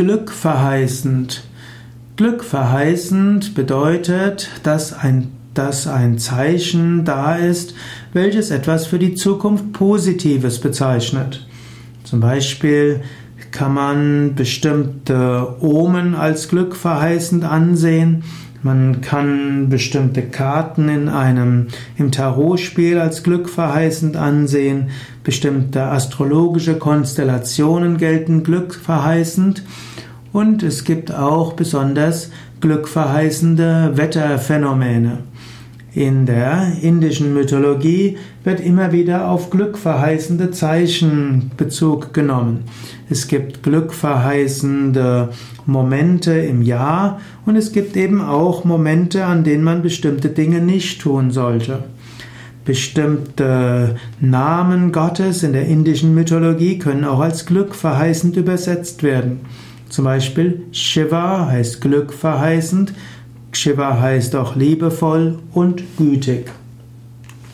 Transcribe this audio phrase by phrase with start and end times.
[0.00, 1.42] Glückverheißend.
[2.16, 7.74] Glückverheißend bedeutet, dass ein, dass ein Zeichen da ist,
[8.14, 11.46] welches etwas für die Zukunft Positives bezeichnet.
[12.04, 13.02] Zum Beispiel
[13.60, 18.24] kann man bestimmte Omen als glückverheißend ansehen.
[18.62, 21.66] Man kann bestimmte Karten in einem,
[21.98, 24.88] im Tarotspiel als glückverheißend ansehen.
[25.24, 29.62] Bestimmte astrologische Konstellationen gelten glückverheißend.
[30.32, 32.30] Und es gibt auch besonders
[32.62, 35.18] glückverheißende Wetterphänomene.
[35.92, 42.64] In der indischen Mythologie wird immer wieder auf glückverheißende Zeichen Bezug genommen.
[43.08, 45.30] Es gibt glückverheißende
[45.66, 51.00] Momente im Jahr und es gibt eben auch Momente, an denen man bestimmte Dinge nicht
[51.00, 51.80] tun sollte.
[52.64, 59.40] Bestimmte Namen Gottes in der indischen Mythologie können auch als glückverheißend übersetzt werden.
[59.88, 62.92] Zum Beispiel Shiva heißt glückverheißend,
[63.52, 66.50] Shiva heißt auch liebevoll und gütig.